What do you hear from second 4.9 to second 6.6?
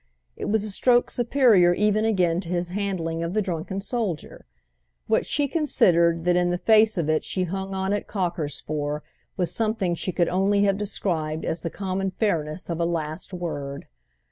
What she considered that in the